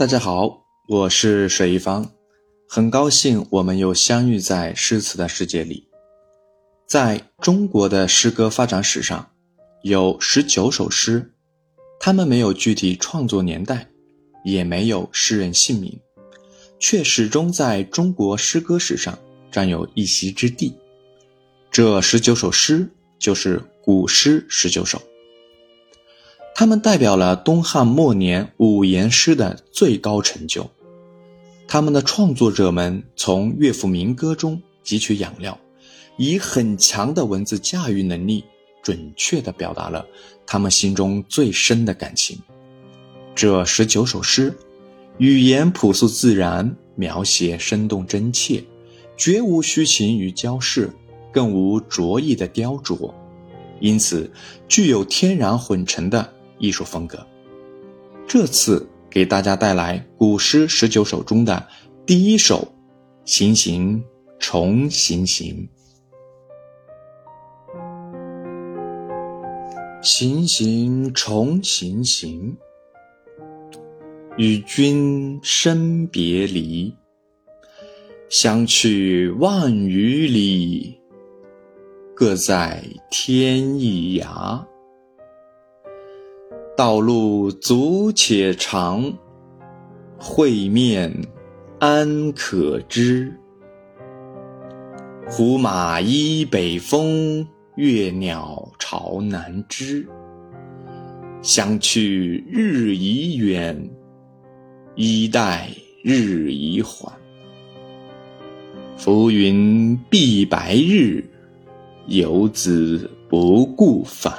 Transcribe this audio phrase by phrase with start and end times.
[0.00, 2.10] 大家好，我是水一方，
[2.66, 5.86] 很高兴我们又相遇在诗词的世界里。
[6.86, 9.30] 在中国的诗歌发展史上，
[9.82, 11.34] 有十九首诗，
[12.00, 13.90] 他们没有具体创作年代，
[14.42, 16.00] 也没有诗人姓名，
[16.78, 19.18] 却始终在中国诗歌史上
[19.52, 20.74] 占有一席之地。
[21.70, 22.88] 这十九首诗
[23.18, 24.98] 就是古诗十九首。
[26.60, 30.68] 他们代表了东汉末年五言诗的最高成就。
[31.66, 35.58] 他们的创作者们从乐府民歌中汲取养料，
[36.18, 38.44] 以很强的文字驾驭能力，
[38.82, 40.04] 准确地表达了
[40.46, 42.38] 他们心中最深的感情。
[43.34, 44.54] 这十九首诗，
[45.16, 48.62] 语言朴素自然，描写生动真切，
[49.16, 50.90] 绝无虚情与娇饰，
[51.32, 53.14] 更无拙意的雕琢，
[53.80, 54.30] 因此
[54.68, 56.34] 具有天然混成的。
[56.60, 57.26] 艺术风格，
[58.28, 61.66] 这次给大家带来古诗十九首中的
[62.06, 62.58] 第一首
[63.24, 64.04] 《行行
[64.38, 65.68] 重行行》。
[70.02, 72.56] 行行重行行，
[74.38, 76.94] 与君生别离，
[78.30, 80.98] 相去万余里，
[82.14, 84.64] 各在天一涯。
[86.80, 89.12] 道路阻且长，
[90.18, 91.14] 会面
[91.78, 93.30] 安可知？
[95.28, 100.08] 胡马依北风，月鸟巢南枝。
[101.42, 103.90] 相去日已远，
[104.94, 105.68] 衣带
[106.02, 107.12] 日已缓。
[108.96, 111.22] 浮云蔽白日，
[112.06, 114.32] 游子不顾返。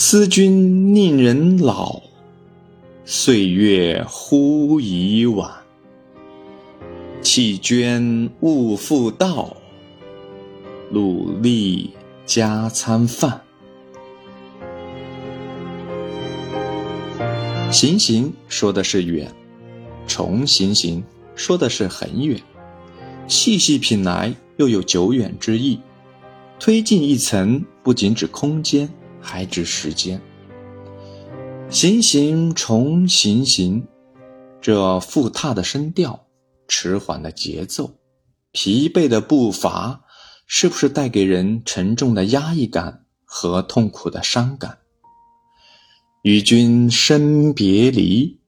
[0.00, 2.00] 思君令人老，
[3.04, 5.50] 岁月忽已晚。
[7.20, 9.56] 弃捐勿复道，
[10.92, 11.90] 努力
[12.24, 13.42] 加餐饭。
[17.72, 19.28] 行行说的是远，
[20.06, 21.02] 重行行
[21.34, 22.40] 说的是很远。
[23.26, 25.80] 细细品来，又有久远之意。
[26.60, 28.88] 推进一层，不仅指空间。
[29.20, 30.20] 还指时间，
[31.68, 33.86] 行行重行行，
[34.60, 36.26] 这复沓的声调，
[36.66, 37.90] 迟缓的节奏，
[38.52, 40.02] 疲惫的步伐，
[40.46, 44.78] 是不是带给人沉重的压抑感和痛苦的伤感？
[46.22, 48.40] 与君生别离，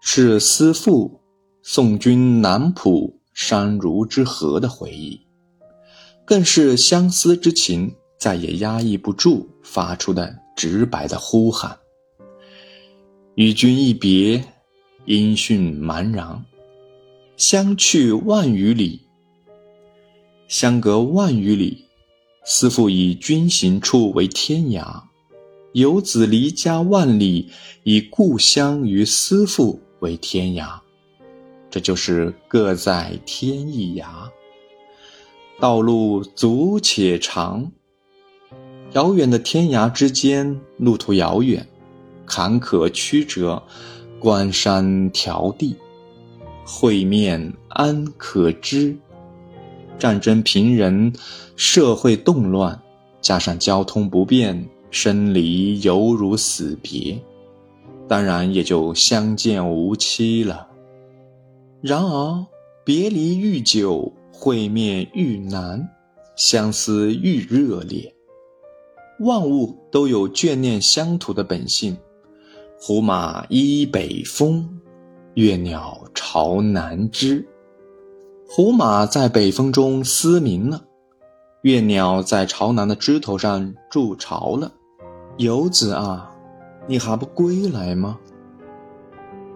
[0.00, 1.20] 是思妇
[1.62, 5.20] 送君南浦山如之河的回忆，
[6.24, 7.94] 更是相思之情。
[8.18, 11.78] 再也压抑不住发出的直白的呼喊。
[13.34, 14.44] 与君一别，
[15.06, 16.44] 音讯茫然；
[17.36, 19.00] 相去万余里，
[20.46, 21.84] 相隔万余里。
[22.46, 25.02] 思妇以君行处为天涯，
[25.72, 27.50] 游子离家万里，
[27.84, 30.78] 以故乡与思妇为天涯。
[31.70, 34.06] 这就是各在天一涯。
[35.58, 37.72] 道路阻且长。
[38.94, 41.66] 遥远的天涯之间，路途遥远，
[42.24, 43.60] 坎坷曲折，
[44.20, 45.74] 关山迢递，
[46.64, 48.96] 会面安可知？
[49.98, 51.12] 战争频仍，
[51.56, 52.80] 社会动乱，
[53.20, 57.20] 加上交通不便，生离犹如死别，
[58.06, 60.68] 当然也就相见无期了。
[61.80, 62.46] 然而，
[62.84, 65.88] 别离愈久，会面愈难，
[66.36, 68.13] 相思愈热烈。
[69.20, 71.96] 万物都有眷恋乡土的本性。
[72.78, 74.68] 胡马依北风，
[75.34, 77.46] 月鸟巢南枝。
[78.46, 80.84] 胡马在北风中嘶鸣了，
[81.62, 84.70] 月鸟在朝南的枝头上筑巢了。
[85.38, 86.30] 游子啊，
[86.86, 88.18] 你还不归来吗？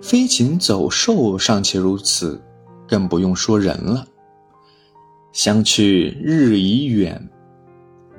[0.00, 2.40] 飞禽走兽尚且如此，
[2.86, 4.06] 更不用说人了。
[5.32, 7.28] 相去日已远，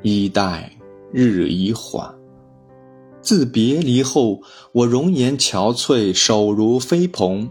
[0.02, 0.77] 衣带。
[1.12, 2.14] 日已缓，
[3.22, 7.48] 自别离后，我容颜憔悴，手如飞蓬；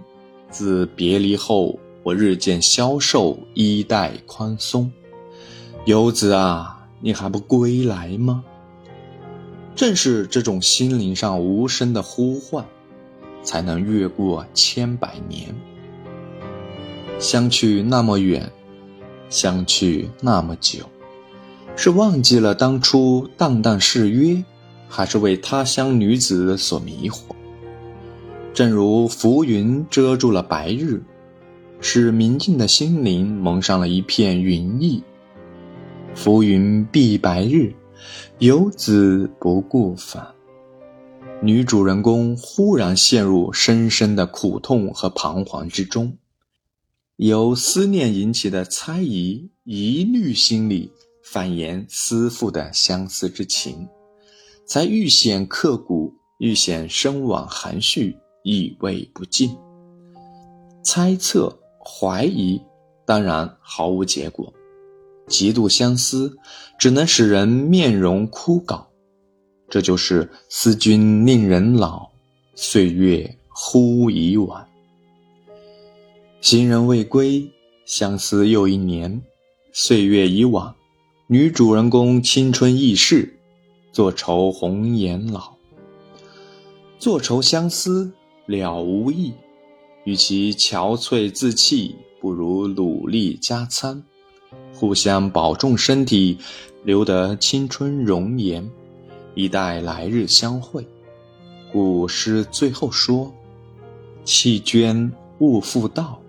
[0.51, 4.93] 自别离后，我日渐消瘦，衣带宽松。
[5.85, 8.45] 游子啊，你还不归来吗？
[9.75, 12.65] 正是这种心灵上无声的呼唤，
[13.43, 15.55] 才能越过千百年。
[17.19, 18.51] 相去那么远，
[19.29, 20.81] 相去那么久。
[21.79, 24.43] 是忘记了当初荡荡誓约，
[24.89, 27.35] 还是为他乡女子所迷惑？
[28.55, 31.03] 正如浮云遮住了白日，
[31.81, 35.03] 使明净的心灵蒙上了一片云翳。
[36.15, 37.75] 浮云蔽白日，
[38.39, 40.27] 游子不顾返。
[41.43, 46.17] 女主人公忽然陷入深深的苦痛和彷徨之中，
[47.17, 50.91] 由思念引起的猜疑、疑虑心理，
[51.29, 53.89] 反言思妇的相思之情，
[54.65, 59.51] 才愈显刻骨，愈显深往含蓄，意味不尽。
[60.85, 62.63] 猜测、怀疑，
[63.05, 64.55] 当然毫无结果。
[65.27, 66.39] 极度相思，
[66.79, 68.87] 只能使人面容枯槁。
[69.69, 72.09] 这就是思君令人老，
[72.55, 74.65] 岁月忽已晚。
[76.41, 77.51] 行人未归，
[77.85, 79.21] 相思又一年，
[79.73, 80.73] 岁月已晚。
[81.29, 83.37] 女主人公青春易逝，
[83.91, 85.55] 作愁红颜老。
[87.01, 88.13] 作愁相思
[88.47, 89.33] 了无益，
[90.05, 94.01] 与其憔悴自弃，不如努力加餐。
[94.73, 96.39] 互相保重身体，
[96.85, 98.71] 留得青春容颜，
[99.35, 100.87] 以待来日相会。
[101.73, 103.35] 古诗最后说
[104.25, 106.21] ：“弃捐勿复道，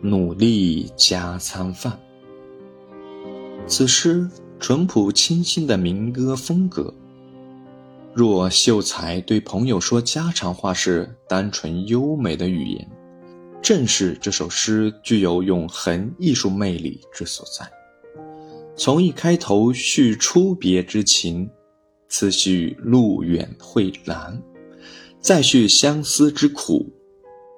[0.00, 2.00] 努力加餐饭。”
[3.66, 4.28] 此诗
[4.58, 6.92] 淳朴清新的民歌风格。
[8.12, 12.90] 若秀才对朋友说家常话是单纯优美的语言。
[13.62, 17.70] 正是这首诗具有永恒艺术魅力之所在。
[18.74, 21.48] 从一开头叙初别之情，
[22.08, 24.42] 次叙路远会难，
[25.20, 26.90] 再叙相思之苦，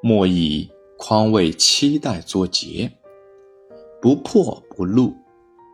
[0.02, 0.68] 莫以
[0.98, 2.90] 宽慰期待作结，
[4.00, 5.14] 不破不露，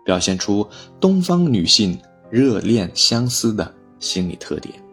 [0.09, 0.67] 表现出
[0.99, 2.01] 东方女性
[2.31, 4.88] 热恋相思的心理特点。